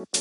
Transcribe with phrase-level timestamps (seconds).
[0.00, 0.16] Oke,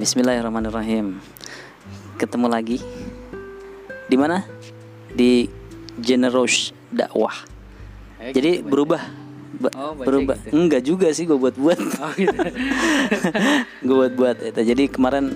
[0.00, 1.20] Bismillahirrahmanirrahim.
[2.16, 2.80] Ketemu lagi
[4.08, 4.40] di mana?
[5.12, 5.52] Di
[6.00, 7.44] Generous Dakwah.
[8.16, 9.23] Eh, Jadi berubah, Ba-
[9.74, 10.36] Oh, berubah.
[10.40, 10.54] gitu.
[10.54, 11.78] Enggak juga sih gue buat-buat.
[12.04, 12.40] Oh, gitu.
[13.86, 14.60] gue buat-buat itu.
[14.60, 15.34] Jadi kemarin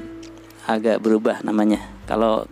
[0.68, 1.80] agak berubah namanya.
[2.04, 2.44] Kalau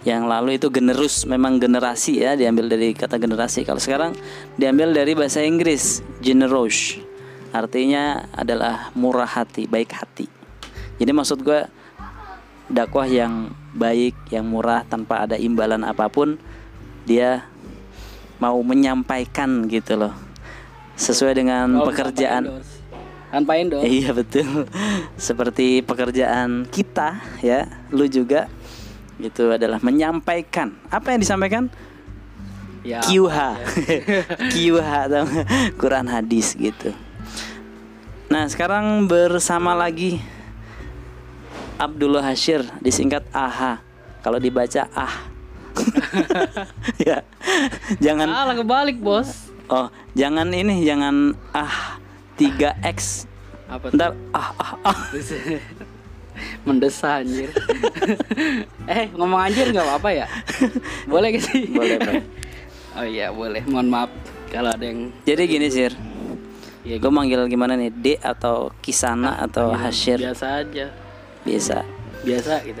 [0.00, 3.64] yang lalu itu generous memang generasi ya diambil dari kata generasi.
[3.68, 4.16] Kalau sekarang
[4.56, 6.96] diambil dari bahasa Inggris generous.
[7.50, 10.30] Artinya adalah murah hati, baik hati.
[11.02, 11.66] Jadi maksud gue
[12.70, 16.38] dakwah yang baik, yang murah tanpa ada imbalan apa pun,
[17.02, 17.50] dia
[18.38, 20.14] mau menyampaikan gitu loh.
[21.00, 22.60] Sesuai dengan Oh, pekerjaan
[23.30, 23.86] Tanpa endorse.
[23.86, 24.66] Iya betul.
[25.16, 28.50] Seperti pekerjaan kita ya, lu juga
[29.16, 30.74] itu adalah menyampaikan.
[30.90, 31.70] Apa yang disampaikan?
[32.82, 33.38] Ya, QH.
[34.50, 35.24] QH atau
[35.78, 36.90] Quran hadis gitu.
[38.26, 40.18] Nah, sekarang bersama lagi
[41.78, 43.78] Abdullah Hashir disingkat AHA.
[44.20, 45.14] Kalau dibaca ah.
[47.08, 47.22] ya.
[48.02, 49.54] Jangan Salah kebalik, Bos.
[49.70, 49.86] oh,
[50.18, 52.00] jangan ini, jangan ah
[52.40, 53.28] 3X
[53.70, 53.96] Apa tuh?
[53.96, 54.98] Ntar ah ah ah
[56.64, 57.52] Mendesah anjir.
[58.88, 60.26] eh, ngomong anjir nggak apa-apa ya?
[61.04, 61.68] Boleh gak sih?
[61.68, 62.22] Boleh, Pak.
[62.96, 63.60] oh iya, boleh.
[63.68, 64.10] Mohon maaf
[64.48, 65.92] kalau ada yang Jadi gini sir
[66.82, 70.86] ya, Gue manggil gimana nih D atau Kisana atau Hashir biasa aja.
[71.44, 71.84] Bisa
[72.20, 72.80] Biasa gitu.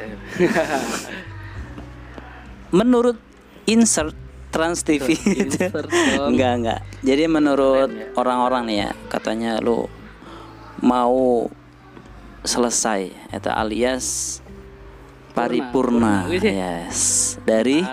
[2.70, 3.16] Menurut
[3.64, 4.12] insert
[4.50, 6.30] Trans TV dong.
[6.34, 8.10] Enggak enggak Jadi menurut ya.
[8.18, 9.86] orang-orang nih ya Katanya lu
[10.82, 11.46] Mau
[12.42, 14.38] Selesai Itu alias
[15.30, 16.26] Paripurna.
[16.26, 17.86] Yes Dari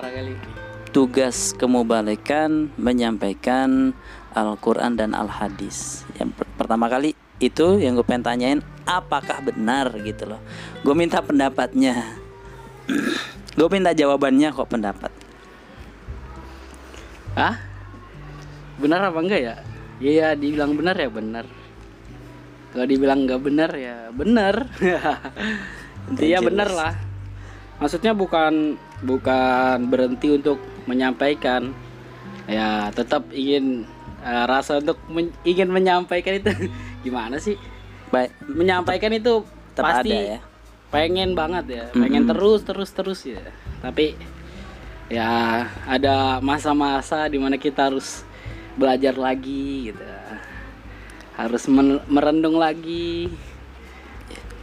[0.98, 3.94] tugas kemubalikan menyampaikan
[4.34, 6.06] Al-Quran dan Al-Hadis.
[6.18, 10.42] Yang per- pertama kali itu yang gue pengen tanyain apakah benar gitu loh.
[10.82, 12.18] Gue minta pendapatnya.
[13.58, 15.12] gue minta jawabannya kok pendapat.
[17.38, 17.56] Hah?
[18.82, 19.56] Benar apa enggak ya?
[19.98, 21.46] Iya, dibilang benar ya benar.
[22.74, 24.66] Kalau dibilang nggak benar ya benar.
[26.10, 26.94] Intinya benar lah.
[27.78, 30.58] Maksudnya bukan bukan berhenti untuk
[30.90, 31.74] menyampaikan.
[32.48, 33.84] Ya, tetap ingin
[34.24, 36.50] eh, rasa untuk men- ingin menyampaikan itu
[37.06, 37.60] gimana sih?
[38.08, 39.44] Baik, Menyampaikan itu
[39.76, 40.40] tetap pasti ada ya.
[40.88, 43.44] pengen banget ya pengen terus terus terus ya
[43.84, 44.16] tapi
[45.08, 48.28] ya ada masa-masa di mana kita harus
[48.76, 50.04] belajar lagi gitu
[51.38, 51.64] harus
[52.10, 53.32] merendung lagi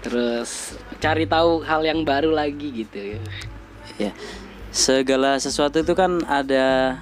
[0.05, 3.17] terus cari tahu hal yang baru lagi gitu
[3.95, 4.11] Ya.
[4.75, 6.99] Segala sesuatu itu kan ada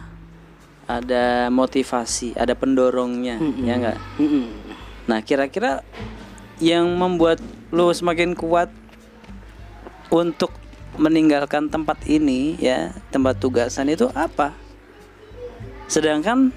[0.85, 3.99] ada motivasi, ada pendorongnya, ya enggak?
[5.09, 5.81] Nah, kira-kira
[6.61, 7.41] yang membuat
[7.73, 8.69] lu semakin kuat
[10.13, 10.53] untuk
[10.97, 14.53] meninggalkan tempat ini ya, tempat tugasan itu apa?
[15.89, 16.53] Sedangkan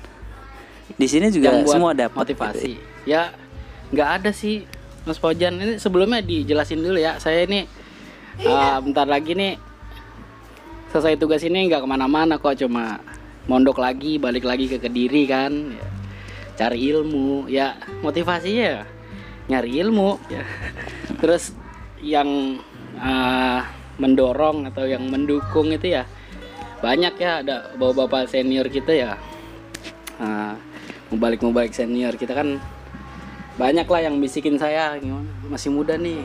[0.96, 2.78] di sini juga Yang semua dapat motivasi.
[2.78, 2.84] Gitu.
[3.06, 3.34] ya
[3.94, 4.66] nggak ada sih
[5.06, 7.22] Mas Pojan ini sebelumnya dijelasin dulu ya.
[7.22, 7.70] Saya ini
[8.42, 9.62] uh, bentar lagi nih
[10.90, 12.58] selesai tugas ini nggak ke mana-mana kok.
[12.58, 12.98] Cuma
[13.46, 15.54] mondok lagi balik lagi ke kediri kan.
[15.74, 15.88] Ya.
[16.56, 17.52] cari ilmu.
[17.52, 18.88] Ya motivasinya
[19.52, 20.18] nyari ilmu.
[20.34, 20.42] Ya.
[21.22, 21.54] Terus
[22.02, 22.58] yang
[22.98, 23.62] uh,
[23.98, 26.04] mendorong atau yang mendukung itu ya
[26.84, 29.12] banyak ya ada bapak-bapak senior kita ya.
[30.22, 30.54] Nah,
[31.10, 32.62] mubalik mubalik senior kita kan
[33.56, 35.26] banyak lah yang bisikin saya gimana?
[35.48, 36.20] Masih muda nih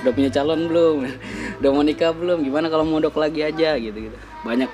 [0.00, 0.96] udah punya calon belum?
[1.60, 2.44] Udah mau nikah belum?
[2.44, 3.78] Gimana kalau mondok lagi aja?
[3.78, 4.16] Gitu gitu.
[4.44, 4.68] Banyak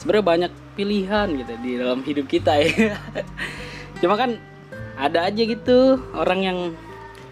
[0.00, 2.96] sebenarnya banyak pilihan gitu di dalam hidup kita ya.
[4.00, 4.40] Cuma kan
[5.00, 6.58] ada aja gitu orang yang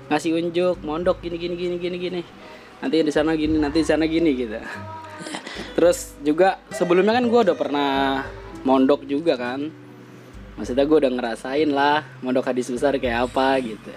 [0.09, 2.21] ngasih unjuk mondok gini gini gini gini gini
[2.79, 4.59] nanti di sana gini nanti di sana gini gitu.
[5.75, 7.91] Terus juga sebelumnya kan gue udah pernah
[8.67, 9.71] mondok juga kan.
[10.59, 13.93] Maksudnya gue udah ngerasain lah mondok hadis besar kayak apa gitu.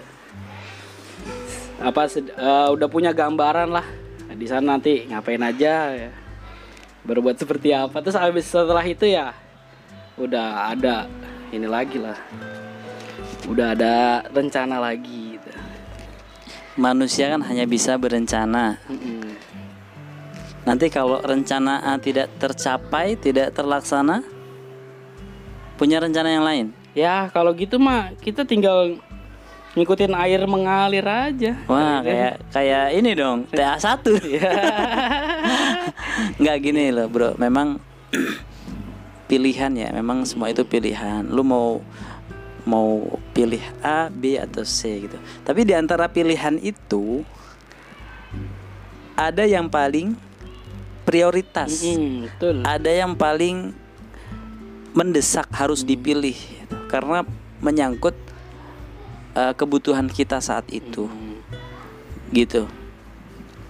[1.82, 3.86] Apa eh, udah punya gambaran lah
[4.30, 6.10] di sana nanti ngapain aja ya.
[7.02, 7.98] Berbuat seperti apa.
[7.98, 9.34] Terus habis setelah itu ya
[10.18, 11.10] udah ada
[11.50, 12.18] ini lagi lah.
[13.50, 15.21] Udah ada rencana lagi.
[16.72, 18.80] Manusia kan hanya bisa berencana.
[20.62, 24.22] Nanti kalau rencana A tidak tercapai, tidak terlaksana,
[25.76, 26.66] punya rencana yang lain.
[26.92, 29.00] ya kalau gitu mah kita tinggal
[29.72, 34.04] ngikutin air mengalir aja Wah, kayak kayak ini dong, TA1.
[36.40, 37.40] Nggak gini loh, Bro.
[37.40, 37.80] Memang
[39.32, 41.24] pilihan ya, memang semua itu pilihan.
[41.32, 41.80] Lu mau
[42.62, 45.18] mau pilih A, B atau C gitu.
[45.42, 47.26] Tapi di antara pilihan itu
[49.18, 50.14] ada yang paling
[51.02, 51.82] prioritas.
[51.82, 53.82] Mm, betul Ada yang paling
[54.92, 56.76] mendesak harus dipilih gitu.
[56.88, 57.24] karena
[57.64, 58.12] menyangkut
[59.32, 61.08] uh, kebutuhan kita saat itu
[62.32, 62.68] gitu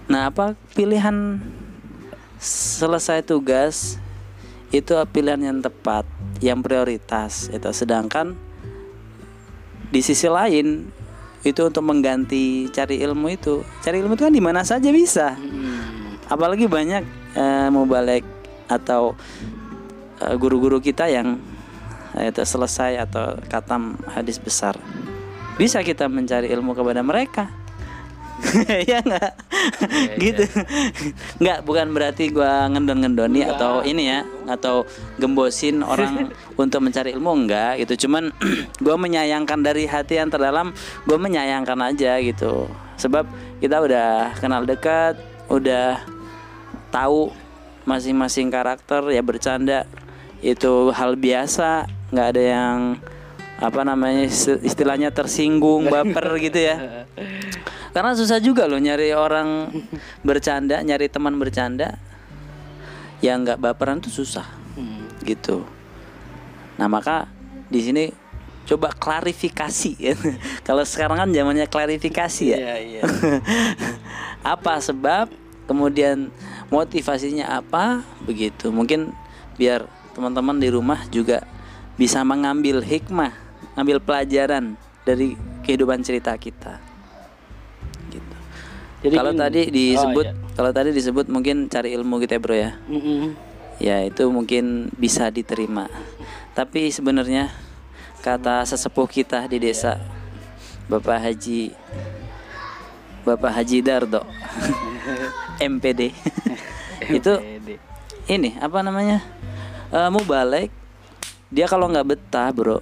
[0.03, 1.39] nah apa pilihan
[2.43, 3.95] selesai tugas
[4.75, 6.03] itu pilihan yang tepat
[6.43, 8.35] yang prioritas itu sedangkan
[9.93, 10.89] di sisi lain
[11.45, 13.61] itu untuk mengganti cari ilmu itu.
[13.85, 15.37] Cari ilmu itu kan di mana saja bisa.
[15.37, 17.03] Mm, apalagi banyak
[17.37, 18.25] eh, mubalek
[18.65, 19.13] atau
[20.17, 21.37] eh, guru-guru kita yang
[22.17, 24.73] eh, itu selesai atau katam hadis besar.
[25.61, 27.53] Bisa kita mencari ilmu kepada mereka
[28.89, 29.31] ya nggak?
[30.19, 30.43] Gitu.
[31.39, 34.83] Nggak bukan berarti gua ngendon-ngendoni atau ini ya atau
[35.17, 36.31] gembosin orang
[36.61, 38.07] untuk mencari ilmu enggak gitu.
[38.07, 38.29] Cuman
[38.85, 40.75] gua menyayangkan dari hati yang terdalam
[41.07, 42.67] gua menyayangkan aja gitu.
[42.99, 43.25] Sebab
[43.59, 45.17] kita udah kenal dekat
[45.49, 45.99] udah
[46.93, 47.33] tahu
[47.83, 49.87] masing-masing karakter ya bercanda.
[50.43, 52.77] Itu hal biasa nggak ada yang
[53.63, 57.07] apa namanya isti- istilahnya tersinggung baper gitu ya
[57.93, 59.69] karena susah juga loh nyari orang
[60.27, 61.95] bercanda nyari teman bercanda
[63.21, 65.23] yang nggak baperan tuh susah mm.
[65.23, 65.63] gitu
[66.75, 67.29] nah maka
[67.69, 68.03] di sini
[68.63, 70.13] coba klarifikasi ya.
[70.67, 73.01] kalau sekarang kan zamannya klarifikasi ya Iya, iya.
[74.55, 75.31] apa sebab
[75.69, 76.33] kemudian
[76.67, 79.13] motivasinya apa begitu mungkin
[79.55, 79.85] biar
[80.17, 81.45] teman-teman di rumah juga
[81.95, 83.31] bisa mengambil hikmah
[83.77, 84.75] ngambil pelajaran
[85.05, 86.92] dari kehidupan cerita kita
[89.03, 92.71] Jadi kalau tadi disebut Oh, kalau tadi disebut mungkin cari ilmu gitu ya bro ya?
[92.87, 93.35] Mm-mm.
[93.83, 95.91] ya itu mungkin bisa diterima.
[96.55, 97.51] Tapi sebenarnya
[98.23, 99.99] kata sesepuh kita di desa
[100.87, 101.75] Bapak Haji
[103.27, 104.23] Bapak Haji Dardo
[105.73, 106.15] MPD
[107.19, 107.33] itu
[108.31, 109.19] ini apa namanya?
[109.91, 110.71] Eh mau balik
[111.51, 112.79] dia kalau nggak betah bro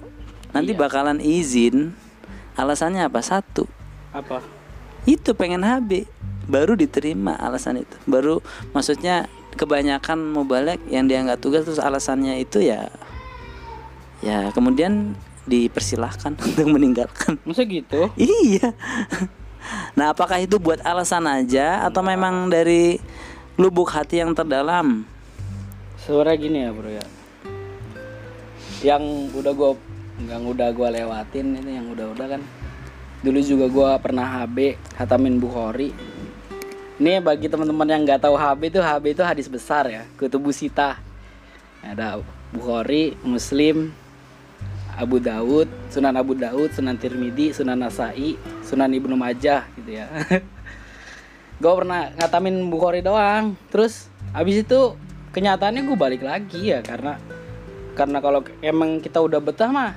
[0.54, 1.90] nanti bakalan izin
[2.54, 3.18] alasannya apa?
[3.18, 3.66] Satu
[4.14, 4.61] apa
[5.08, 6.06] itu pengen HB
[6.46, 7.96] baru diterima alasan itu.
[8.06, 8.42] Baru
[8.74, 12.88] maksudnya kebanyakan mau balik yang dia nggak tugas terus alasannya itu ya
[14.24, 15.12] ya kemudian
[15.46, 17.38] dipersilahkan untuk meninggalkan.
[17.42, 18.10] Masa gitu?
[18.14, 18.74] Iya.
[19.94, 22.98] Nah apakah itu buat alasan aja atau memang dari
[23.58, 25.06] lubuk hati yang terdalam?
[26.02, 27.04] Sebenarnya gini ya bro ya.
[28.82, 29.02] Yang
[29.38, 29.70] udah gua
[30.26, 32.42] yang udah gua lewatin ini yang udah-udah kan
[33.22, 35.94] dulu juga gua pernah HB hatamin Bukhari.
[36.98, 40.98] Ini bagi teman-teman yang nggak tahu HB itu HB itu hadis besar ya kutubu sita.
[41.82, 42.22] Ada
[42.54, 43.90] Bukhari Muslim
[44.94, 50.06] Abu Daud Sunan Abu Daud Sunan Tirmidzi Sunan Nasai Sunan Ibnu Majah gitu ya.
[51.62, 53.58] Gue pernah ngatamin Bukhari doang.
[53.72, 54.94] Terus abis itu
[55.32, 57.16] kenyataannya gue balik lagi ya karena
[57.96, 59.96] karena kalau emang kita udah betah mah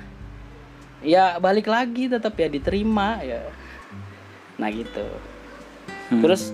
[1.01, 3.43] ya balik lagi tetap ya diterima ya.
[4.55, 5.07] Nah gitu.
[6.05, 6.21] Hmm.
[6.21, 6.53] terus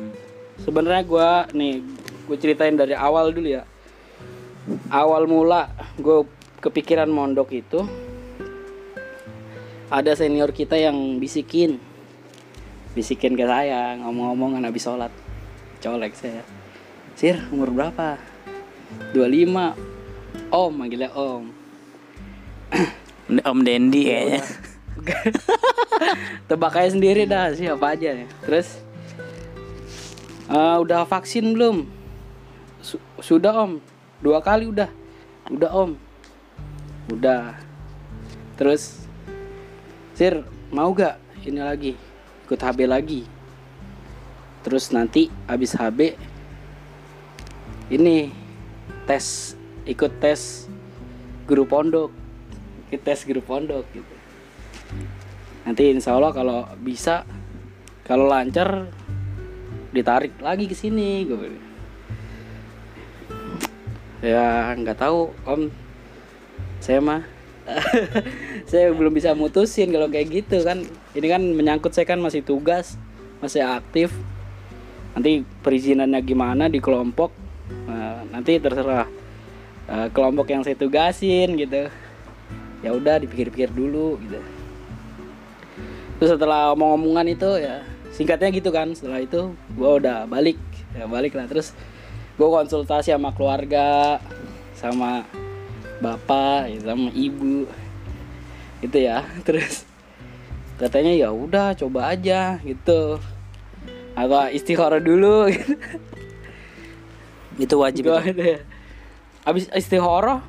[0.63, 1.75] sebenarnya gue nih
[2.31, 3.67] gue ceritain dari awal dulu ya.
[4.87, 5.67] Awal mula
[5.99, 6.23] gue
[6.63, 7.83] kepikiran mondok itu
[9.91, 11.77] ada senior kita yang bisikin.
[12.95, 15.11] Bisikin ke saya ngomong-ngomong kan habis sholat.
[15.83, 16.47] Colek saya.
[17.19, 18.15] Sir umur berapa?
[19.11, 19.91] 25
[20.51, 21.51] om manggilnya om
[23.39, 24.41] Om Dendi kayaknya.
[26.51, 28.27] tebak aja sendiri dah siapa aja nih.
[28.43, 28.83] Terus?
[30.51, 31.87] "Eh, udah vaksin belum?
[32.83, 33.79] Su- sudah om.
[34.19, 34.91] Dua kali udah.
[35.47, 35.95] Udah om.
[37.07, 37.55] Udah.
[38.59, 39.07] Terus?
[40.13, 41.93] Sir mau gak ini lagi?
[42.45, 43.23] Ikut HB lagi?
[44.61, 46.13] Terus nanti habis HB
[47.89, 48.29] ini
[49.09, 49.57] tes
[49.89, 50.69] ikut tes
[51.49, 52.20] guru pondok
[52.91, 54.15] ikut tes guru pondok gitu.
[55.63, 57.23] Nanti insya Allah kalau bisa
[58.03, 58.91] kalau lancar
[59.95, 61.55] ditarik lagi ke sini gue
[64.19, 65.71] ya nggak tahu om.
[66.83, 67.23] Saya mah
[68.71, 70.83] saya belum bisa mutusin kalau kayak gitu kan.
[71.15, 72.99] Ini kan menyangkut saya kan masih tugas
[73.39, 74.11] masih aktif.
[75.15, 77.41] Nanti perizinannya gimana di kelompok
[77.87, 79.07] Nah, nanti terserah
[79.87, 81.87] eh, kelompok yang saya tugasin gitu
[82.81, 84.39] ya udah dipikir-pikir dulu gitu
[86.17, 87.81] terus setelah omong-omongan itu ya
[88.13, 90.59] singkatnya gitu kan setelah itu gue udah balik
[90.93, 91.73] ya balik lah terus
[92.37, 94.19] gue konsultasi sama keluarga
[94.77, 95.25] sama
[96.01, 97.69] bapak ya, sama ibu
[98.81, 99.85] gitu ya terus
[100.81, 103.21] katanya ya udah coba aja gitu
[104.11, 105.73] atau istikharah dulu gitu.
[107.59, 108.09] Itu wajib.
[108.09, 108.33] Gua itu.
[108.35, 108.59] ada ya.
[109.45, 110.45] Abis istikharah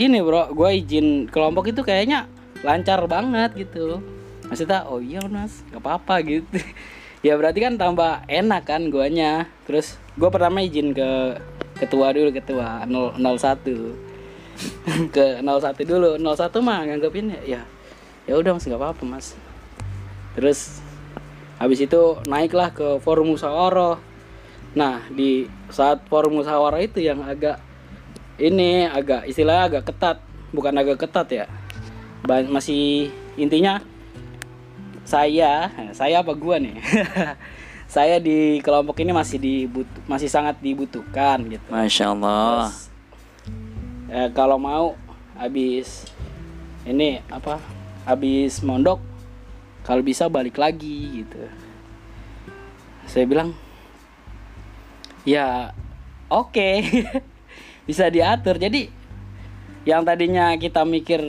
[0.00, 2.24] ini bro, gue izin kelompok itu kayaknya
[2.64, 4.00] lancar banget gitu.
[4.48, 6.56] Maksudnya, oh iya mas, gak apa-apa gitu.
[7.26, 9.44] ya berarti kan tambah enak kan guanya.
[9.68, 11.36] Terus gue pertama izin ke
[11.76, 15.44] ketua dulu ketua 0, 01 ke 01
[15.88, 17.62] dulu 01 mah nganggapin ya ya
[18.28, 19.36] ya udah mas gak apa-apa mas.
[20.32, 20.80] Terus
[21.60, 24.00] habis itu naiklah ke forum musyawarah
[24.70, 27.58] Nah, di saat forum musyawarah itu yang agak
[28.40, 30.16] ini agak istilahnya agak ketat,
[30.50, 31.44] bukan agak ketat ya.
[32.24, 33.84] Ba- masih intinya
[35.04, 36.80] saya, saya apa gua nih?
[37.94, 41.68] saya di kelompok ini masih dibut- masih sangat dibutuhkan gitu.
[41.68, 42.72] Masya Allah.
[44.10, 44.96] Eh, kalau mau
[45.36, 46.08] habis
[46.88, 47.60] ini apa?
[48.08, 48.98] Habis mondok
[49.84, 51.42] kalau bisa balik lagi gitu.
[53.10, 53.52] Saya bilang
[55.26, 55.74] ya
[56.30, 56.70] oke
[57.84, 58.56] bisa diatur.
[58.60, 58.90] Jadi
[59.88, 61.20] yang tadinya kita mikir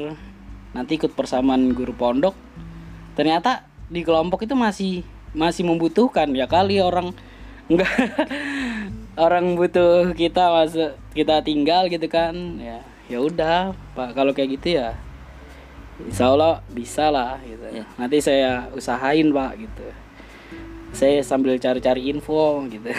[0.72, 2.36] nanti ikut persamaan guru pondok
[3.16, 4.94] ternyata di kelompok itu masih
[5.36, 6.32] masih membutuhkan.
[6.32, 7.12] Ya kali orang
[7.68, 7.92] enggak
[9.26, 12.34] orang butuh kita masuk kita tinggal gitu kan.
[12.60, 14.16] Ya ya udah pak.
[14.16, 14.96] Kalau kayak gitu ya
[16.02, 17.62] insya Allah bisa lah gitu.
[17.70, 17.86] Ya.
[18.00, 19.86] nanti saya usahain pak gitu.
[20.92, 22.92] Saya sambil cari-cari info gitu.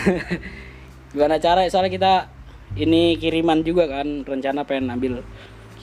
[1.12, 1.68] Gimana cara?
[1.68, 2.12] Soalnya kita
[2.76, 5.12] ini kiriman juga kan rencana pengen ambil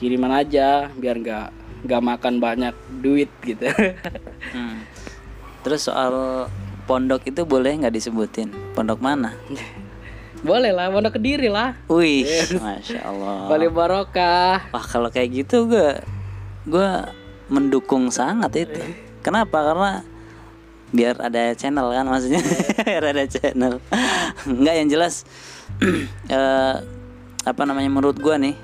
[0.00, 1.48] kiriman aja biar nggak
[1.86, 3.68] nggak makan banyak duit gitu
[4.50, 4.82] Hmm.
[5.60, 6.48] Terus soal
[6.88, 8.50] pondok itu boleh nggak disebutin?
[8.72, 9.36] Pondok mana?
[10.48, 12.24] boleh lah pondok kediri lah Wih,
[12.64, 13.46] masya Allah.
[13.46, 16.00] Bali barokah Wah kalau kayak gitu gue
[16.66, 16.90] gue
[17.52, 18.80] mendukung sangat itu.
[19.20, 19.60] Kenapa?
[19.60, 20.00] Karena
[20.90, 22.40] biar ada channel kan maksudnya
[22.88, 23.78] biar ada channel.
[24.48, 25.28] Enggak yang jelas
[26.28, 26.76] eh,
[27.40, 28.56] apa namanya menurut gue nih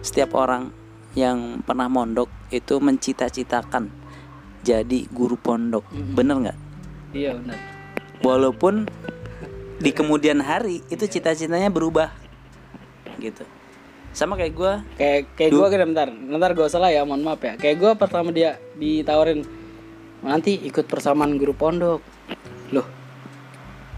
[0.00, 0.70] setiap orang
[1.18, 3.90] yang pernah mondok itu mencita-citakan
[4.62, 5.86] jadi guru pondok.
[5.90, 6.58] Bener nggak?
[7.16, 7.56] iya benar
[8.20, 8.84] Walaupun
[9.80, 12.12] di kemudian hari itu cita-citanya berubah
[13.20, 13.44] gitu.
[14.16, 17.60] Sama kayak gue kayak kayak gue kan bentar bentar gue salah ya mohon maaf ya
[17.60, 19.44] kayak gue pertama dia ditawarin
[20.24, 22.00] nanti ikut persamaan guru pondok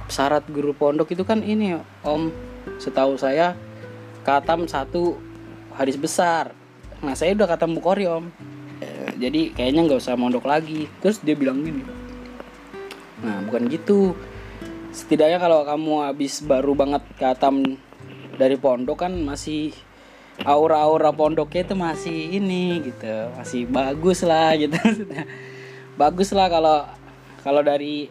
[0.09, 2.33] syarat guru pondok itu kan ini om.
[2.81, 3.57] Setahu saya
[4.25, 5.17] katam satu
[5.77, 6.53] hadis besar.
[7.01, 8.33] Nah saya udah katam bukhari om.
[9.19, 10.87] Jadi kayaknya nggak usah mondok lagi.
[11.03, 11.83] Terus dia bilang gini.
[13.23, 14.15] Nah bukan gitu.
[14.95, 17.77] Setidaknya kalau kamu habis baru banget katam
[18.39, 19.75] dari pondok kan masih
[20.47, 23.11] aura-aura pondoknya itu masih ini gitu.
[23.35, 24.79] Masih bagus lah gitu.
[25.99, 26.87] Bagus lah kalau
[27.43, 28.07] kalau dari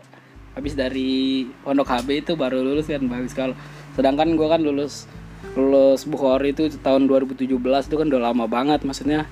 [0.57, 3.53] habis dari pondok HB itu baru lulus kan bagus kalau
[3.93, 5.05] sedangkan gua kan lulus
[5.53, 9.29] lulus Bukhari itu tahun 2017 itu kan udah lama banget maksudnya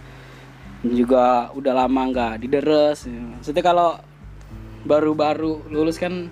[0.86, 3.98] juga udah lama nggak dideres maksudnya kalau
[4.86, 6.29] baru-baru lulus kan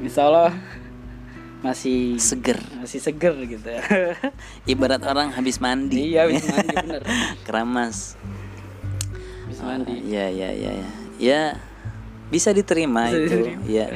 [0.00, 0.52] insya Allah
[1.66, 2.56] masih seger.
[2.78, 3.82] masih seger gitu ya
[4.72, 6.12] Ibarat orang habis mandi.
[6.14, 7.02] iya habis mandi bener
[7.48, 8.16] Keramas.
[9.44, 10.88] habis mandi Iya iya iya ya.
[11.16, 11.42] Ya
[12.26, 13.24] bisa diterima Bisa itu.
[13.36, 13.60] diterima.
[13.64, 13.86] Iya.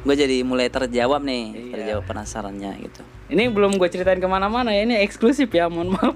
[0.00, 1.70] Gue jadi mulai terjawab nih, Iya.
[1.72, 3.00] terjawab penasarannya gitu.
[3.26, 6.14] ini belum gue ceritain ke mana-mana ya ini eksklusif ya mohon maaf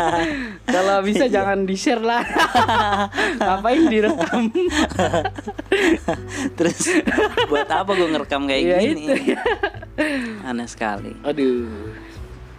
[0.70, 1.34] kalau bisa Iya.
[1.34, 2.22] jangan di share lah
[3.42, 4.46] ngapain direkam
[6.54, 6.78] Terus
[7.48, 9.02] buat apa gue ngerekam kayak Iya, gini?
[9.04, 9.40] itu, ya.
[10.44, 11.12] Aneh sekali.
[11.20, 11.66] aduh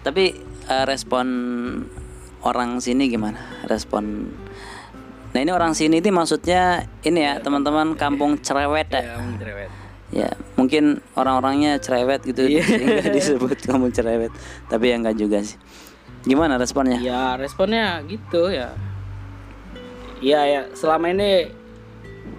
[0.01, 0.23] Tapi
[0.65, 1.27] eh, respon
[2.41, 3.39] orang sini gimana?
[3.63, 4.27] Respon
[5.29, 9.01] Nah ini orang sini itu maksudnya ini ya teman-teman kampung cerewet ya.
[9.01, 9.69] ya om cerewet
[10.09, 12.65] Ya mungkin orang-orangnya cerewet gitu Iya.
[12.65, 14.33] sehingga disebut kampung cerewet.
[14.65, 15.57] Tapi ya enggak juga sih.
[16.25, 16.97] Gimana responnya?
[16.99, 18.73] ya responnya gitu ya
[20.19, 21.47] Iya ya selama ini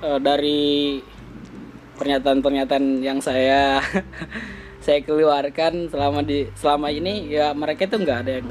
[0.02, 1.00] eh, dari
[1.96, 3.80] pernyataan-pernyataan yang saya
[4.84, 8.48] saya keluarkan selama di selama ini ya mereka itu nggak ada yang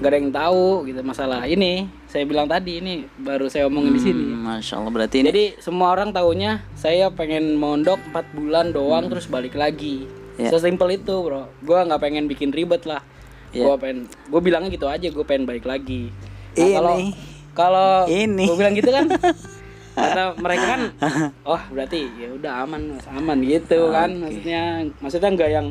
[0.00, 4.00] nggak ada yang tahu gitu masalah ini saya bilang tadi ini baru saya omongin di
[4.00, 8.72] sini Hmm, Masya Allah berarti ini jadi semua orang taunya saya pengen mondok 4 bulan
[8.72, 10.48] doang terus balik lagi Ya.
[10.48, 13.02] sesimpel itu bro gua nggak pengen bikin ribet lah
[13.50, 13.64] Ya.
[13.64, 16.14] gua pengen gue bilangnya gitu aja gue pengen balik lagi
[16.54, 16.74] Ini.
[16.74, 16.94] kalau
[17.52, 18.44] kalau Ini.
[18.46, 19.10] gue bilang gitu kan
[19.98, 20.80] kata mereka kan
[21.42, 24.62] oh berarti ya udah aman Mas, aman gitu kan maksudnya
[25.02, 25.66] maksudnya nggak yang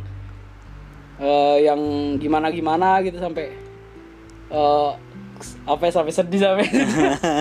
[1.17, 1.79] eh, yang
[2.17, 3.55] gimana gimana gitu sampai
[4.47, 4.91] eh
[5.67, 6.67] apa ya, sampai sedih sampai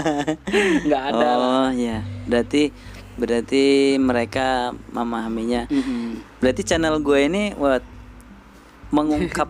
[0.87, 2.71] nggak ada Oh ya, berarti
[3.17, 5.67] berarti mereka memahaminya.
[5.73, 6.21] Mm-mm.
[6.39, 7.81] Berarti channel gue ini buat
[8.93, 9.49] mengungkap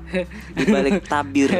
[0.55, 1.51] di balik tabir.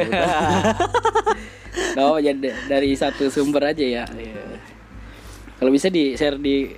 [1.99, 4.03] Oh jadi dari satu sumber aja ya.
[4.07, 4.43] Iya.
[5.57, 6.69] Kalau bisa di share di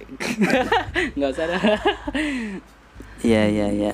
[1.16, 1.46] nggak usah.
[3.20, 3.94] Iya iya iya.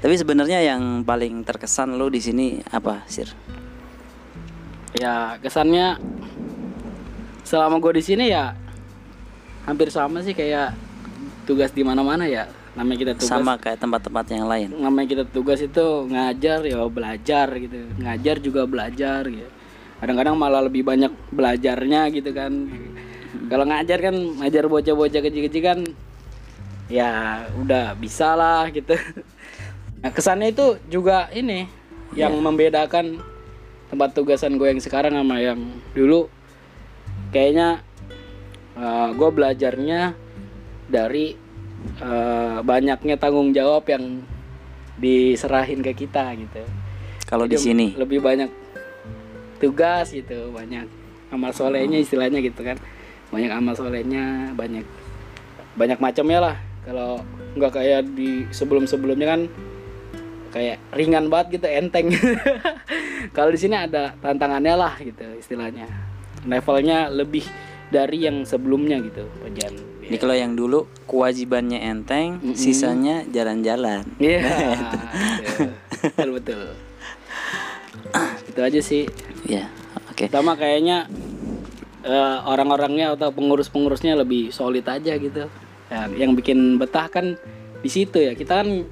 [0.00, 3.32] Tapi sebenarnya yang paling terkesan lo di sini apa, Sir?
[4.98, 5.98] Ya kesannya
[7.46, 8.54] selama gue di sini ya
[9.66, 10.74] hampir sama sih kayak
[11.44, 12.46] tugas di mana-mana ya.
[12.78, 14.68] Namanya kita tugas Sama kayak tempat-tempat yang lain.
[14.78, 17.78] namanya kita tugas itu ngajar ya belajar gitu.
[17.98, 19.50] Ngajar juga belajar gitu.
[19.98, 22.70] Kadang-kadang malah lebih banyak belajarnya gitu kan.
[23.50, 25.78] Kalau ngajar kan ngajar bocah-bocah kecil-kecil kan
[26.86, 28.94] ya udah bisa lah gitu.
[30.00, 31.68] Nah, kesannya itu juga ini
[32.16, 33.20] yang membedakan
[33.90, 35.58] tempat tugasan gue yang sekarang sama yang
[35.92, 36.30] dulu
[37.34, 37.82] kayaknya
[39.12, 40.16] gue belajarnya
[40.90, 41.36] dari
[42.00, 44.24] eh, banyaknya tanggung jawab yang
[45.00, 46.62] diserahin ke kita gitu.
[47.24, 47.94] Kalau di sini.
[47.94, 48.50] lebih banyak
[49.62, 50.88] tugas gitu, banyak
[51.30, 52.76] amal solehnya istilahnya gitu kan.
[53.30, 54.82] Banyak amal solehnya, banyak
[55.78, 56.56] banyak macamnya lah.
[56.82, 57.22] Kalau
[57.54, 59.40] nggak kayak di sebelum-sebelumnya kan
[60.50, 62.10] kayak ringan banget gitu, enteng.
[63.36, 65.86] Kalau di sini ada tantangannya lah gitu istilahnya.
[66.46, 67.44] Levelnya lebih
[67.90, 69.74] dari yang sebelumnya gitu, Pajan.
[70.10, 74.02] Ini kalau yang dulu kewajibannya enteng, sisanya jalan-jalan.
[74.18, 74.42] Iya,
[75.46, 75.70] gitu.
[76.02, 76.62] betul betul.
[78.50, 79.06] Itu aja sih.
[79.46, 79.70] Ya,
[80.10, 80.26] oke.
[80.26, 81.06] Pertama kayaknya
[82.02, 85.46] eh, orang-orangnya atau pengurus-pengurusnya lebih solid aja gitu.
[85.90, 87.38] Ya, yang bikin betah kan
[87.78, 88.34] di situ ya.
[88.34, 88.86] Kita kan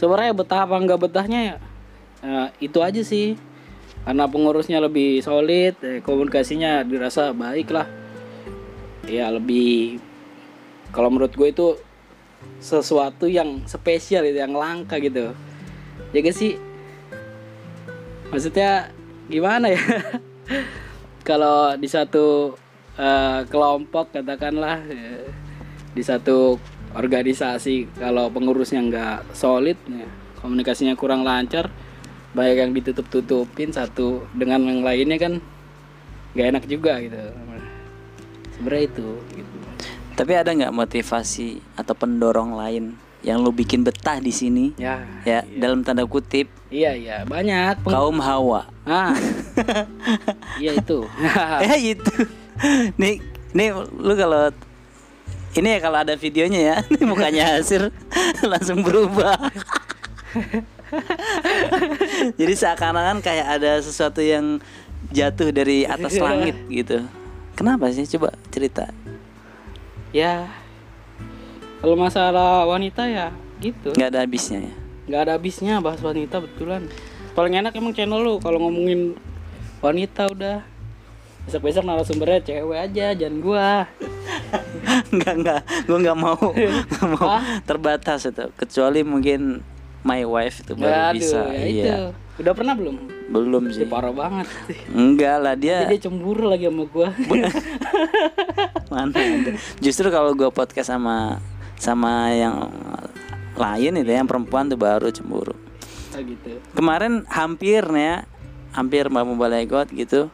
[0.00, 1.56] sebenarnya betah apa enggak betahnya ya
[2.24, 3.36] eh, itu aja sih.
[4.00, 7.84] Karena pengurusnya lebih solid, eh, komunikasinya dirasa baik lah.
[9.04, 10.00] Ya lebih
[10.90, 11.68] kalau menurut gue itu
[12.56, 15.36] sesuatu yang spesial itu yang langka gitu.
[16.16, 16.52] Jadi sih
[18.32, 18.88] maksudnya
[19.30, 19.82] gimana ya
[21.28, 22.56] kalau di satu
[22.96, 25.28] eh, kelompok katakanlah eh,
[25.92, 26.56] di satu
[26.92, 30.06] organisasi kalau pengurusnya nggak solid ya,
[30.38, 31.70] komunikasinya kurang lancar
[32.30, 35.32] banyak yang ditutup tutupin satu dengan yang lainnya kan
[36.32, 37.18] nggak enak juga gitu
[38.54, 39.56] sebenarnya itu gitu.
[40.14, 42.92] Tapi ada nggak motivasi atau pendorong lain
[43.24, 44.72] yang lu bikin betah di sini?
[44.76, 48.68] ya Ya, dalam tanda kutip iya iya banyak Peng- kaum hawa.
[48.84, 49.12] ah
[50.62, 51.04] iya itu
[51.60, 52.12] eh itu.
[53.00, 53.24] Nih,
[53.56, 54.52] nih lu kalau
[55.56, 57.90] ini ya kalau ada videonya ya, nih mukanya Hasir
[58.52, 59.34] langsung berubah.
[62.38, 64.62] Jadi seakan-akan kayak ada sesuatu yang
[65.10, 67.02] jatuh dari atas langit gitu.
[67.54, 68.06] Kenapa sih?
[68.06, 68.90] Coba cerita.
[70.10, 70.50] ya
[71.78, 73.30] kalau masalah wanita ya
[73.62, 74.74] gitu Nggak ada habisnya ya.
[75.06, 76.90] nggak ada habisnya bahas wanita betulan
[77.32, 79.14] paling enak emang channel lu kalau ngomongin
[79.78, 80.66] wanita udah
[81.50, 83.70] besok besok narasumbernya cewek aja jangan gua
[85.10, 86.38] Enggak enggak, gue nggak mau
[86.86, 87.26] nggak mau
[87.62, 88.46] terbatas itu.
[88.54, 89.58] Kecuali mungkin
[90.02, 91.40] my wife itu baru Aduh, bisa.
[91.50, 91.84] ya Iya.
[91.84, 91.98] itu
[92.40, 92.96] udah pernah belum
[93.28, 93.86] Belum Ih, sih.
[93.86, 94.46] parah banget
[94.90, 97.10] Enggak lah dia dia cemburu lagi sama gua
[98.90, 99.18] mana.
[99.78, 101.38] Justru kalau gue podcast sama
[101.74, 102.70] sama yang
[103.54, 105.54] lain itu yang perempuan tuh baru cemburu.
[106.10, 108.16] Ah, gitu Kemarin hampir nih ya,
[108.72, 110.30] hampir mau balegot gitu.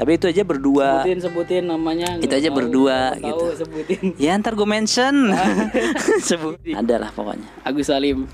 [0.00, 1.04] Tapi itu aja berdua.
[1.04, 3.44] sebutin sebutin namanya Itu aja tahu, berdua nggak gitu.
[3.44, 5.28] tahu, sebutin Ya ntar gue mention.
[6.28, 6.56] Sebut.
[6.64, 7.44] Ada lah pokoknya.
[7.68, 8.24] Agus Salim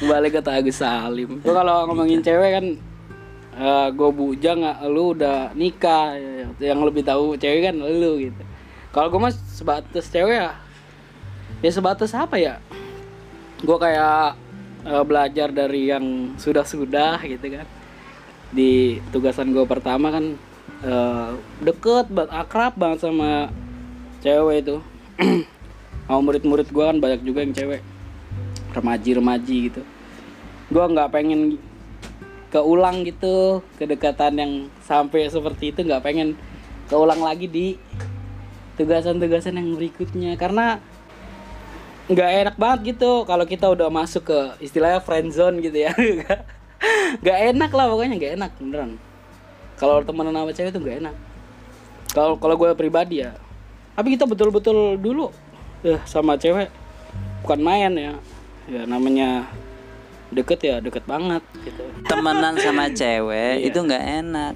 [0.00, 2.66] balik kata Agus Salim Gua kalau ngomongin cewek kan
[3.54, 6.16] eh gue bujang nggak lu udah nikah
[6.58, 8.42] yang lebih tahu cewek kan lu gitu
[8.90, 10.50] kalau gue mas sebatas cewek ya
[11.62, 12.58] ya sebatas apa ya
[13.62, 14.34] gue kayak
[14.88, 17.66] eh, belajar dari yang sudah-sudah gitu kan
[18.54, 20.38] di tugasan gue pertama kan
[20.86, 23.50] eh, deket banget akrab banget sama
[24.22, 24.76] cewek itu.
[26.08, 27.82] Mau murid-murid gue kan banyak juga yang cewek.
[28.72, 29.82] Remaji-remaji gitu.
[30.70, 31.58] Gue nggak pengen
[32.54, 34.52] keulang gitu kedekatan yang
[34.86, 36.38] sampai seperti itu nggak pengen
[36.86, 37.74] keulang lagi di
[38.78, 40.38] tugasan-tugasan yang berikutnya.
[40.38, 40.78] Karena
[42.04, 45.92] nggak enak banget gitu kalau kita udah masuk ke istilahnya friend zone gitu ya
[47.22, 48.90] nggak enak lah pokoknya nggak enak beneran.
[49.74, 51.16] Kalau temenan sama cewek itu nggak enak.
[52.14, 53.34] Kalau kalau gue pribadi ya.
[53.94, 55.30] Tapi kita betul-betul dulu
[55.82, 56.70] ya sama cewek.
[57.42, 58.14] Bukan main ya.
[58.64, 59.44] Ya namanya
[60.32, 61.84] deket ya deket banget gitu.
[62.06, 64.54] Temenan sama cewek itu nggak enak.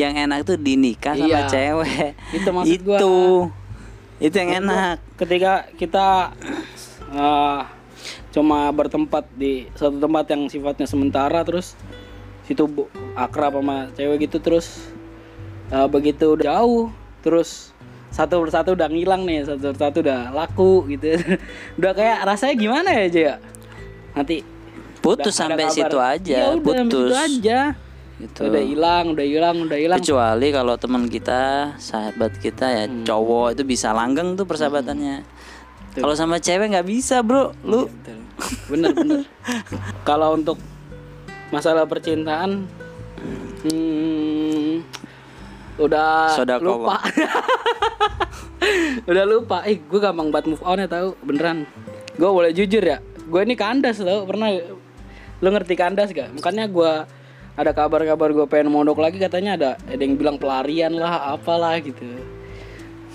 [0.00, 1.48] Yang enak tuh dinikah sama Iya.
[1.48, 2.08] cewek.
[2.32, 2.96] Itu maksud gua.
[2.98, 3.16] itu.
[4.22, 4.96] Itu yang enak.
[5.18, 6.32] ketika kita
[7.12, 7.60] eh,
[8.30, 11.74] cuma bertempat di satu tempat yang sifatnya sementara terus
[12.42, 12.66] situ
[13.14, 14.90] akrab sama cewek gitu terus
[15.68, 16.90] eh, begitu udah jauh
[17.22, 17.70] terus
[18.12, 21.16] satu persatu udah ngilang nih satu persatu udah laku gitu.
[21.80, 23.36] Udah kayak rasanya gimana ya aja ya?
[24.12, 24.44] Nanti
[25.00, 25.72] putus sampai kabar.
[25.72, 27.60] situ aja Ya udah, putus situ aja.
[28.20, 28.40] Gitu.
[28.44, 29.98] Udah hilang udah hilang udah hilang.
[29.98, 33.00] Kecuali kalau teman kita sahabat kita ya Hmm.
[33.08, 35.24] cowok itu bisa langgeng tuh persahabatannya
[35.92, 37.52] kalau sama cewek nggak bisa bro.
[37.64, 37.88] Lu.
[37.88, 38.18] Betul.
[38.66, 39.22] bener bener
[40.08, 40.58] kalau untuk
[41.54, 42.66] masalah percintaan
[43.62, 44.82] hmm,
[45.78, 46.88] udah Sodakowo.
[46.88, 46.96] lupa.
[49.10, 49.66] Udah lupa.
[49.66, 51.66] Eh gue gampang banget move on ya tahu beneran.
[52.14, 54.22] Gue boleh jujur ya gue ini kandas tau.
[54.22, 54.54] Pernah
[55.42, 56.30] lu ngerti kandas gak?
[56.38, 56.92] Makanya gue
[57.52, 62.06] ada kabar-kabar gue pengen mondok lagi katanya ada ada yang bilang pelarian lah apalah gitu.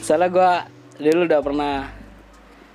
[0.04, 0.52] Soalnya gue
[1.08, 1.74] dulu udah pernah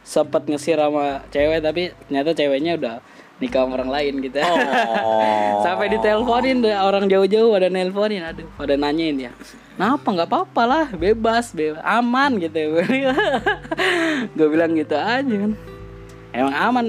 [0.02, 2.94] sempet ngesir sama cewek tapi ternyata ceweknya udah
[3.42, 4.38] nikah sama orang lain gitu.
[4.38, 5.62] Oh.
[5.66, 9.32] sampai diteleponin deh orang jauh-jauh pada nelponin aduh pada nanyain ya.
[9.74, 10.06] Kenapa?
[10.14, 12.82] Nggak apa-apa lah bebas bebas aman gitu.
[14.36, 15.52] Gue bilang gitu aja kan.
[16.30, 16.86] Emang aman.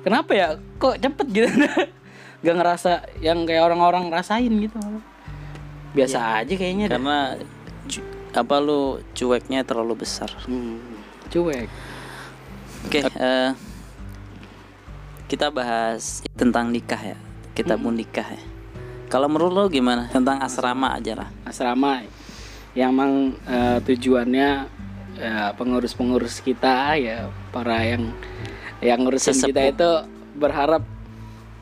[0.00, 0.48] Kenapa ya?
[0.80, 1.48] Kok cepet gitu?
[2.44, 4.80] Gak ngerasa yang kayak orang-orang rasain gitu.
[5.92, 7.36] Biasa aja kayaknya karena
[8.32, 10.32] apa lu cueknya terlalu besar.
[10.48, 10.80] Hmm,
[11.28, 11.68] cuek
[12.86, 13.50] oke eh,
[15.26, 17.18] kita bahas tentang nikah ya.
[17.50, 17.82] Kita Hmm.
[17.82, 18.42] mau nikah ya.
[19.06, 20.06] Kalau menurut lo gimana?
[20.08, 21.28] Tentang asrama aja lah.
[21.42, 22.02] asrama
[22.74, 23.12] yang emang
[23.44, 24.50] eh, tujuannya
[25.18, 28.14] ya, pengurus-pengurus kita ya para yang
[28.78, 29.50] yang ngurusin Sesepuh.
[29.50, 29.90] kita itu
[30.34, 30.82] berharap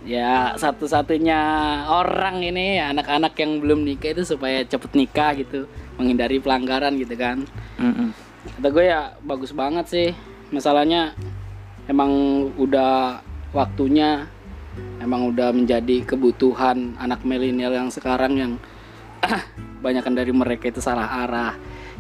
[0.05, 1.41] ya satu-satunya
[1.89, 5.65] orang ini ya, anak-anak yang belum nikah itu supaya cepet nikah gitu.
[5.97, 7.43] Menghindari pelanggaran gitu kan.
[7.77, 8.13] Mm-mm.
[8.49, 10.09] kata gue ya bagus banget sih
[10.49, 11.13] masalahnya
[11.89, 12.13] emang
[12.57, 13.21] udah
[13.53, 14.29] waktunya
[15.01, 18.53] emang udah menjadi kebutuhan anak milenial yang sekarang yang
[19.85, 21.55] banyakan dari mereka itu salah arah.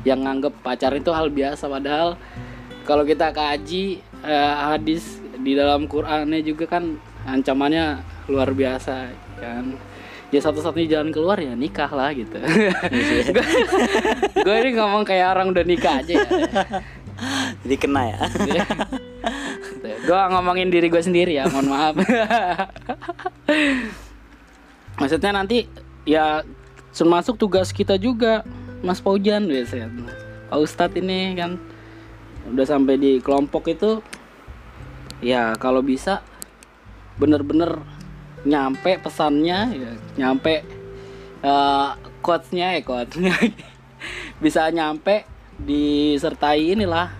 [0.07, 2.15] Yang nganggep pacaran itu hal biasa padahal
[2.87, 9.75] kalau kita kaji eh, hadis di dalam Qurannya juga kan ancamannya luar biasa kan?
[10.29, 12.37] Ya satu-satunya jalan keluar ya nikah lah gitu.
[14.45, 16.29] Gue ini ngomong kayak orang udah nikah aja ya
[17.67, 18.19] jadi kena ya?
[20.07, 21.95] Gue ngomongin diri gue sendiri ya mohon maaf.
[24.99, 25.67] Maksudnya nanti
[26.07, 26.43] ya
[26.95, 28.47] termasuk tugas kita juga
[28.81, 29.91] Mas Paujan biasanya.
[30.49, 31.61] Pak Ustadz ini kan
[32.49, 34.01] udah sampai di kelompok itu
[35.21, 36.25] ya kalau bisa
[37.21, 37.83] bener-bener
[38.47, 40.65] nyampe pesannya ya nyampe
[41.43, 41.89] eh
[42.23, 43.35] quotes-nya ya quotes-nya.
[44.43, 45.27] Bisa nyampe
[45.59, 47.18] disertai inilah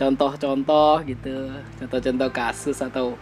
[0.00, 3.20] contoh-contoh gitu contoh-contoh kasus atau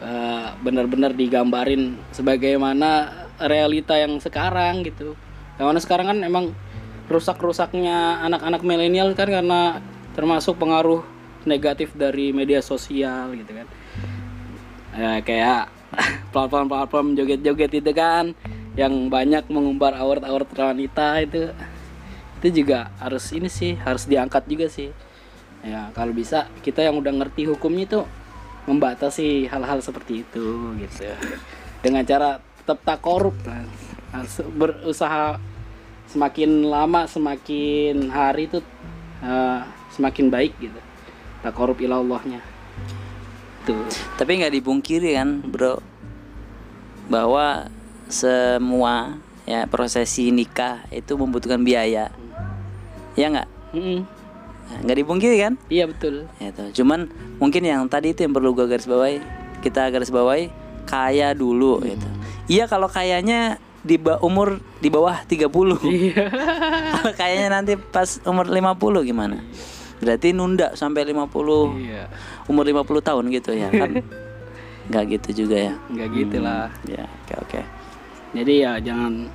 [0.00, 5.12] eh, benar-benar digambarin sebagaimana realita yang sekarang gitu.
[5.60, 6.44] Yang mana sekarang kan emang
[7.12, 9.84] rusak-rusaknya anak-anak milenial kan karena
[10.16, 11.04] termasuk pengaruh
[11.46, 13.66] negatif dari media sosial gitu kan.
[14.98, 15.70] Ya, kayak
[16.34, 18.34] platform-platform joget-joget itu kan
[18.74, 21.50] yang banyak mengumbar aurat-aurat wanita itu
[22.38, 24.94] itu juga harus ini sih harus diangkat juga sih
[25.62, 28.00] ya kalau bisa kita yang udah ngerti hukumnya itu
[28.68, 31.08] membatasi hal-hal seperti itu gitu.
[31.80, 33.64] Dengan cara tetap tak korup kan
[34.12, 35.40] Harus berusaha
[36.08, 38.60] semakin lama semakin hari itu
[39.24, 39.60] eh,
[39.96, 40.80] semakin baik gitu.
[41.40, 42.44] Tak korup ilallahnya.
[43.64, 43.88] Tuh.
[44.20, 45.80] Tapi nggak dipungkiri kan bro
[47.08, 47.72] bahwa
[48.08, 49.16] semua
[49.48, 52.12] ya prosesi nikah itu membutuhkan biaya.
[53.16, 53.48] Ya nggak.
[53.72, 54.17] Nah,
[54.78, 56.64] nggak dipungkiri kan iya betul itu.
[56.76, 59.18] Cuman mungkin yang tadi itu yang perlu gue garis bawahi,
[59.60, 60.52] kita garis bawahi
[60.84, 62.08] kaya dulu gitu.
[62.48, 65.48] Iya kalau kayanya di umur di bawah 30.
[65.88, 66.24] iya
[66.92, 69.40] Kalau kayaknya nanti pas umur 50 gimana?
[69.98, 72.06] Berarti nunda sampai 50 iya
[72.46, 73.90] umur 50 tahun gitu ya kan?
[74.88, 75.74] Nggak gitu juga ya.
[75.92, 77.60] nggak gitu lah Ya, oke oke.
[78.32, 79.28] jadi ya jangan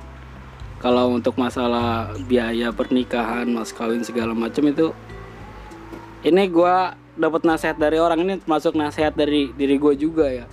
[0.82, 4.90] kalau untuk masalah biaya pernikahan mas kawin segala macam itu
[6.24, 10.46] ini gua dapat nasihat dari orang ini termasuk nasihat dari diri gue juga ya.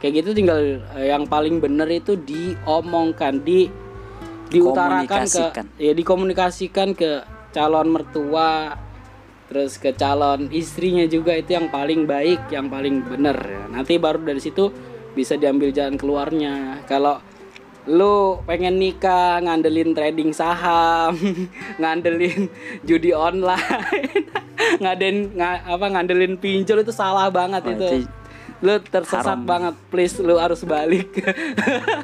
[0.00, 0.58] Kayak gitu tinggal
[0.96, 3.68] eh, yang paling bener itu diomongkan di
[4.48, 5.44] diutarakan ke
[5.76, 7.20] ya dikomunikasikan ke
[7.52, 8.80] calon mertua
[9.52, 13.64] terus ke calon istrinya juga itu yang paling baik yang paling bener ya.
[13.68, 14.72] nanti baru dari situ
[15.12, 16.80] bisa diambil jalan keluarnya.
[16.88, 17.20] Kalau
[17.88, 21.16] lu pengen nikah ngandelin trading saham
[21.80, 22.48] ngandelin
[22.84, 24.28] judi online
[24.82, 27.88] ngaden nga, apa ngandelin pinjol itu salah banget Wah, itu.
[28.04, 28.08] itu
[28.58, 29.46] lu tersesat haram.
[29.46, 31.14] banget please lu harus balik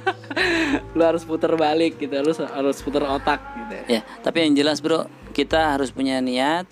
[0.97, 5.11] lu harus puter balik gitu lu harus puter otak gitu Ya, tapi yang jelas bro,
[5.35, 6.65] kita harus punya niat.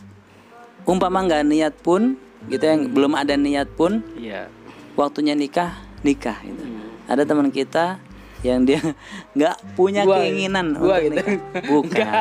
[0.86, 2.14] Umpama nggak niat pun,
[2.46, 4.46] gitu yang belum ada niat pun, iya
[4.94, 6.62] waktunya nikah, nikah gitu.
[7.10, 7.98] Ada teman kita
[8.42, 8.82] yang dia
[9.36, 11.14] nggak punya Gua- keinginan gua untuk gitu.
[11.16, 11.38] nikah.
[11.70, 12.12] Bukan.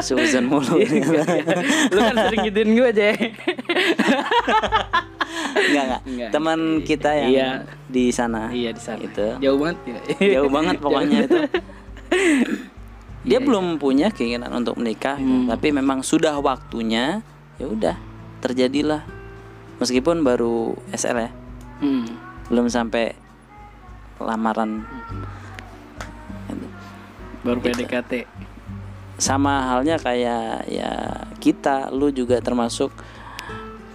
[0.00, 0.78] Susan mulu.
[1.90, 3.06] lu kan sering gituin gue aja
[5.50, 6.30] Enggak, enggak.
[6.30, 7.48] Teman kita yang Iya.
[7.86, 8.50] di sana.
[8.50, 9.26] iya di sana Itu.
[9.38, 9.98] jauh banget ya
[10.38, 11.38] Jauh banget pokoknya itu.
[13.20, 15.46] Dia belum punya keinginan untuk menikah, gitu.
[15.46, 17.20] tapi memang sudah waktunya.
[17.56, 17.96] Ya udah,
[18.40, 19.04] terjadilah.
[19.76, 21.30] Meskipun baru SL ya,
[21.78, 22.08] Hmm.
[22.48, 23.12] belum sampai
[24.20, 24.84] lamaran.
[27.40, 28.28] baru PDKT
[29.16, 30.92] Sama halnya kayak ya
[31.40, 32.92] kita, lu juga termasuk.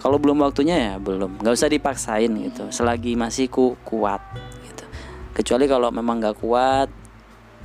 [0.02, 2.70] Kalau belum waktunya ya belum, nggak usah dipaksain gitu.
[2.70, 4.22] Selagi masih ku kuat
[4.66, 4.86] gitu.
[5.34, 6.90] Kecuali kalau memang nggak kuat,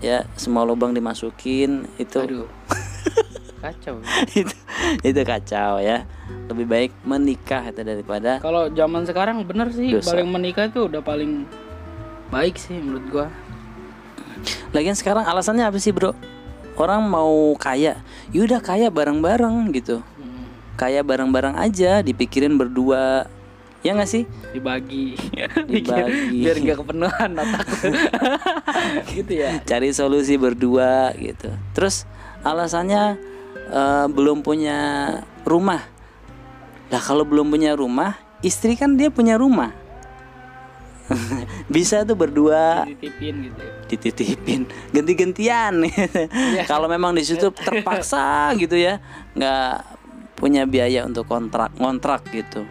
[0.01, 2.49] ya semua lubang dimasukin itu aduh
[3.63, 4.01] kacau
[4.33, 4.57] itu
[5.05, 6.09] itu kacau ya
[6.49, 10.17] lebih baik menikah itu daripada kalau zaman sekarang bener sih Dosa.
[10.17, 11.45] paling menikah itu udah paling
[12.31, 13.27] baik sih menurut gua.
[14.73, 16.15] Lagian sekarang alasannya apa sih bro?
[16.79, 18.01] Orang mau kaya.
[18.33, 20.01] Yaudah kaya bareng-bareng gitu.
[20.01, 20.47] Hmm.
[20.81, 23.29] kaya bareng-bareng aja dipikirin berdua.
[23.85, 24.25] Ya nggak sih?
[24.55, 25.19] Dibagi.
[25.73, 26.41] Dibagi.
[26.41, 27.67] biar nggak kepenuhan otak
[29.13, 29.61] gitu ya?
[29.67, 31.53] Cari solusi berdua gitu.
[31.77, 32.09] Terus
[32.47, 33.21] alasannya
[33.69, 34.79] eh, belum punya
[35.45, 35.85] rumah.
[36.89, 39.80] Lah kalau belum punya rumah istri kan dia punya rumah
[41.75, 42.87] bisa tuh berdua.
[42.87, 44.71] Dititipin gitu dititipin.
[44.95, 45.83] Ganti-gantian.
[46.71, 49.03] Kalau memang di situ terpaksa gitu ya
[49.35, 49.99] nggak
[50.39, 52.65] punya biaya untuk kontrak ngontrak gitu.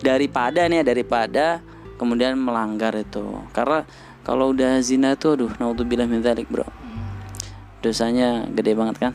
[0.00, 1.46] Daripada nih ya, daripada
[2.00, 3.22] kemudian melanggar itu.
[3.52, 3.84] Karena
[4.26, 6.66] kalau udah zina tuh aduh naudzubillah min dzalik bro.
[7.80, 9.12] Dosanya gede banget kan?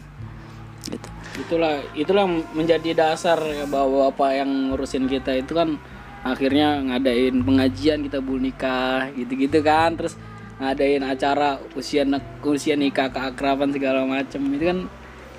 [0.88, 1.10] Gitu.
[1.42, 5.78] Itulah itulah menjadi dasar ya bahwa apa yang ngurusin kita itu kan
[6.22, 9.98] akhirnya ngadain pengajian kita bul nikah gitu-gitu kan.
[9.98, 10.18] Terus
[10.62, 12.06] ngadain acara usia
[12.46, 14.80] usia nikah keakraban segala macam itu kan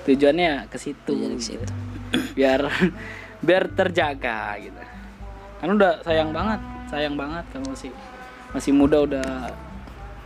[0.07, 1.17] tujuannya ke situ.
[1.39, 1.65] Situ.
[2.37, 2.67] biar
[3.45, 4.81] biar terjaga gitu.
[5.63, 6.59] Kan udah sayang banget
[6.91, 7.91] sayang banget kalau masih
[8.53, 9.49] masih muda udah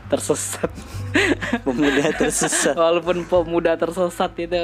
[0.08, 0.72] tersesat.
[1.68, 2.76] Pemuda tersesat.
[2.76, 4.60] Walaupun pemuda tersesat itu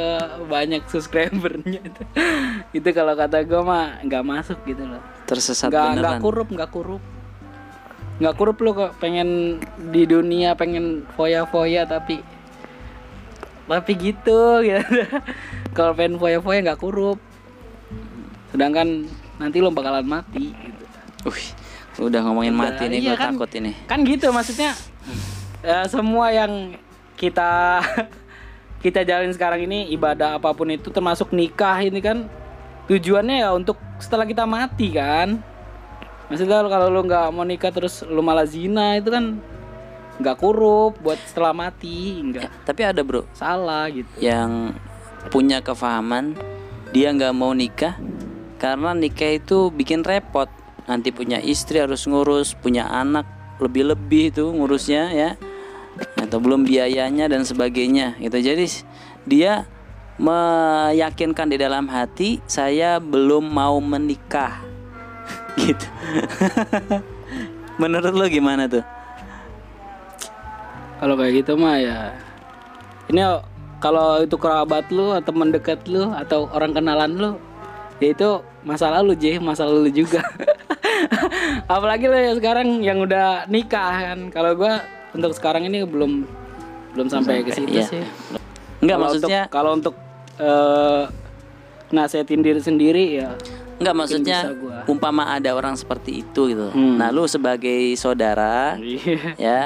[0.47, 2.03] banyak subscribernya itu.
[2.83, 5.03] Itu kalau kata gue mah nggak masuk gitu loh
[5.33, 6.21] tersesat nggak nggak beneran.
[6.21, 7.03] kurup nggak kurup.
[8.21, 9.57] Nggak kurup lo kok pengen
[9.89, 12.21] di dunia pengen foya-foya tapi
[13.65, 14.85] tapi gitu gitu.
[15.73, 17.17] Kalau pengen foya-foya nggak kurup.
[18.53, 19.09] Sedangkan
[19.41, 20.85] nanti lo bakalan mati gitu.
[21.25, 21.47] Wih,
[22.05, 23.33] udah ngomongin mati nih iya gue kan.
[23.33, 23.71] takut ini.
[23.89, 24.77] Kan gitu maksudnya
[25.65, 26.77] ya, semua yang
[27.17, 27.81] kita
[28.83, 32.27] kita jalin sekarang ini ibadah apa pun itu termasuk nikah ini kan
[32.91, 35.39] tujuannya ya untuk setelah kita mati kan?
[36.27, 39.39] Maksudnya kalau lu nggak mau nikah terus lu malah zina itu kan
[40.19, 42.67] nggak kurup buat setelah mati nggak.
[42.67, 43.23] Tapi ada bro.
[43.31, 44.11] Salah gitu.
[44.19, 44.75] Yang
[45.31, 46.35] punya kefahaman
[46.91, 47.95] dia nggak mau nikah
[48.59, 50.51] karena nikah itu bikin repot.
[50.83, 53.23] Nanti punya istri harus ngurus punya anak
[53.63, 55.29] lebih-lebih itu ngurusnya ya.
[56.19, 58.41] Atau belum biayanya dan sebagainya gitu.
[58.41, 58.65] Jadi
[59.23, 59.69] dia
[60.17, 64.61] meyakinkan di dalam hati saya belum mau menikah.
[65.59, 65.87] Gitu.
[67.81, 68.85] Menurut lo gimana tuh?
[70.97, 72.15] Kalau kayak gitu mah ya
[73.11, 73.19] ini
[73.83, 77.31] kalau itu kerabat lu atau teman dekat lu atau orang kenalan lu
[77.99, 78.29] ya itu
[78.63, 80.23] masa lalu J masa lalu juga.
[81.73, 84.19] Apalagi lo ya sekarang yang udah nikah kan.
[84.31, 84.79] Kalau gua
[85.11, 86.23] untuk sekarang ini belum
[86.93, 87.85] belum sampai ke situ iya.
[87.89, 88.03] sih
[88.83, 89.95] Enggak Kalau maksudnya untuk, kalau untuk
[90.33, 91.03] eh
[91.93, 93.37] nasehatin diri sendiri ya
[93.79, 94.39] Enggak maksudnya
[94.85, 96.71] umpama ada orang seperti itu gitu.
[96.71, 96.95] Hmm.
[97.01, 99.59] Nah, lu sebagai saudara iya ya,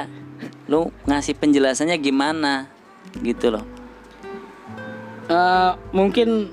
[0.66, 2.66] lu ngasih penjelasannya gimana
[3.20, 3.64] gitu loh.
[5.28, 6.48] Eh, mungkin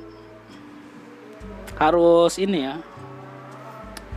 [1.79, 2.75] harus ini ya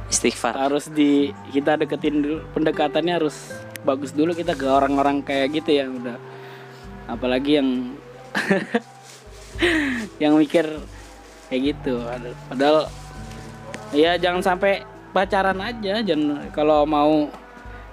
[0.09, 0.55] Istighfar.
[0.57, 3.51] harus di kita deketin dulu pendekatannya harus
[3.83, 6.17] bagus dulu kita ke orang-orang kayak gitu ya udah
[7.11, 7.99] apalagi yang
[10.23, 10.65] yang mikir
[11.49, 12.05] kayak gitu
[12.49, 12.87] padahal
[13.91, 17.27] ya jangan sampai pacaran aja jangan kalau mau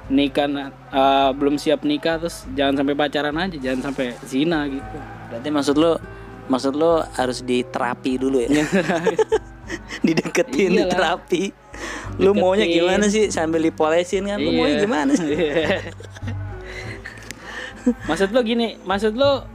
[0.05, 5.49] nikah eh, belum siap nikah terus jangan sampai pacaran aja jangan sampai zina gitu Berarti
[5.49, 5.97] maksud lo
[6.45, 8.49] maksud lo harus diterapi dulu ya.
[10.05, 10.85] Dideketin Iyalah.
[10.85, 11.43] diterapi.
[12.21, 12.77] Lu maunya Deketin.
[12.85, 14.37] gimana sih sambil dipolesin kan?
[14.37, 14.83] Lu maunya Iya.
[14.85, 15.33] gimana sih?
[18.09, 19.45] maksud lo gini maksud lo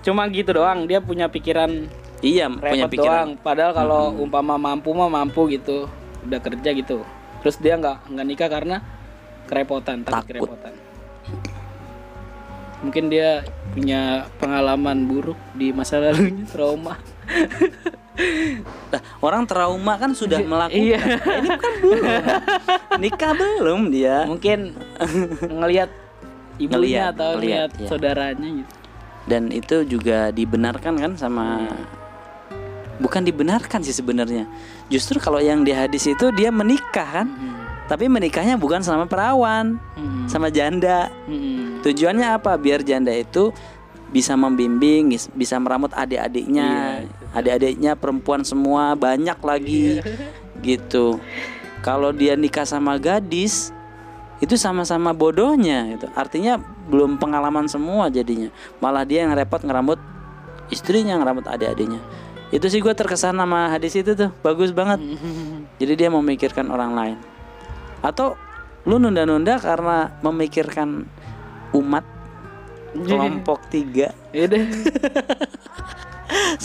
[0.00, 3.06] cuma gitu doang dia punya pikiran Iya, punya pikiran.
[3.06, 5.86] doang padahal kalau umpama mampu mah mampu gitu
[6.26, 7.06] udah kerja gitu
[7.38, 8.76] terus dia nggak nggak nikah karena
[9.46, 10.26] kerepotan takut, Takut.
[10.28, 10.74] kerepotan
[12.78, 14.02] mungkin dia punya
[14.38, 16.94] pengalaman buruk di masa lalunya trauma
[18.90, 20.74] Lah, orang trauma kan sudah melakukan.
[20.74, 20.98] Iya.
[20.98, 22.02] Nah, Ini kan belum.
[22.98, 24.16] Nikah belum dia.
[24.26, 24.74] mungkin
[25.62, 25.86] ngelihat
[26.58, 27.86] Ngeliat, ibunya atau ngeliat, ngelihat iya.
[27.86, 28.74] saudaranya gitu
[29.28, 31.68] Dan itu juga dibenarkan kan sama
[32.98, 34.48] bukan dibenarkan sih sebenarnya.
[34.88, 37.28] Justru kalau yang di hadis itu dia menikah kan.
[37.88, 40.28] Tapi menikahnya bukan sama perawan, Hmm.
[40.28, 41.08] sama janda.
[41.24, 41.80] Hmm.
[41.80, 42.52] Tujuannya apa?
[42.60, 43.48] Biar janda itu
[44.12, 47.00] bisa membimbing, bis- bisa meramut adik-adiknya.
[47.32, 50.04] Adik-adiknya perempuan semua banyak lagi.
[50.60, 51.16] Gitu.
[51.80, 53.72] Kalau dia nikah sama gadis
[54.38, 56.06] itu sama-sama bodohnya gitu.
[56.14, 58.48] Artinya belum pengalaman semua jadinya.
[58.78, 59.98] Malah dia yang repot ngeramut
[60.70, 62.00] istrinya, ngeramut adik-adiknya.
[62.48, 64.30] Itu sih gue terkesan sama hadis itu tuh.
[64.40, 65.02] Bagus banget.
[65.80, 67.18] Jadi dia memikirkan orang lain.
[68.00, 68.38] Atau
[68.86, 71.04] lu nunda-nunda karena memikirkan
[71.76, 72.06] umat
[72.96, 74.64] kelompok tiga Ya deh.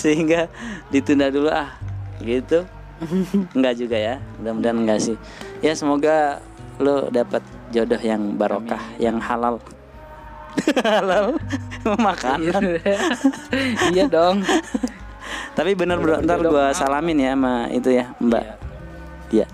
[0.01, 0.51] sehingga
[0.91, 1.75] ditunda dulu ah
[2.19, 2.67] gitu
[3.55, 5.15] enggak juga ya mudah-mudahan enggak sih
[5.63, 6.43] ya semoga
[6.79, 9.57] lo dapat jodoh yang barokah yang halal.
[10.86, 11.33] Halal?
[11.81, 12.77] Makanan
[13.89, 14.05] iya.
[14.05, 14.45] Dong.
[15.57, 18.62] Tapi bener bro ntar gua salamin ya sama itu ya mbak.
[19.33, 19.49] Iya.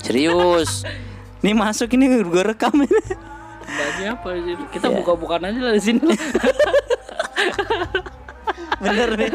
[0.00, 0.88] Serius?
[1.44, 3.00] Ini masuk ini gua rekam ini.
[3.66, 4.28] Bagi apa?
[4.72, 6.00] Kita buka-bukaan aja lah di sini.
[8.82, 9.30] bener nih.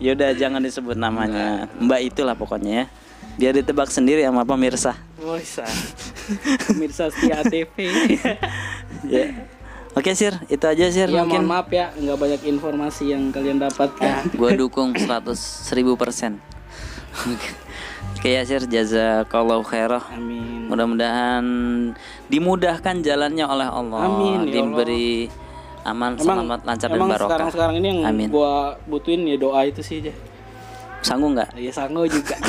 [0.00, 1.70] Yaudah jangan disebut namanya.
[1.78, 2.84] Mbak itulah pokoknya ya
[3.34, 5.64] biar ditebak sendiri sama pemirsa bisa.
[6.68, 7.74] Pemirsa setia TV.
[9.06, 9.26] ya
[9.92, 13.58] oke sir itu aja sir ya mungkin mohon maaf ya, nggak banyak informasi yang kalian
[13.58, 14.28] dapatkan.
[14.40, 16.38] gue dukung 100 seribu persen
[18.16, 20.70] oke ya sir jazakallahu khairah Amin.
[20.70, 21.44] mudah-mudahan
[22.26, 24.78] dimudahkan jalannya oleh Allah Amin, ya Allah.
[24.78, 25.12] diberi
[25.82, 28.28] aman selamat lancar dan emang barokah sekarang-sekarang ini yang Amin.
[28.30, 30.14] gua butuhin ya doa itu sih aja.
[31.02, 32.38] sanggup nggak Ya sango juga.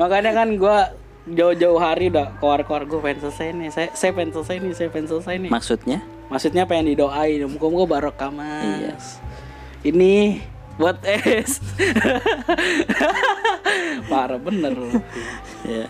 [0.00, 3.68] Makanya kan gua jauh-jauh hari udah keluar-keluar gue pengen selesai nih.
[3.72, 5.50] Saya saya pengen selesai nih, saya pengen selesai nih.
[5.50, 5.98] maksudnya
[6.28, 8.80] Maksudnya pengen didoain, muka-muka barokah mas.
[8.80, 8.96] Iya.
[9.84, 10.14] Ini
[10.76, 11.60] buat es.
[14.10, 14.74] Parah bener
[15.64, 15.86] ya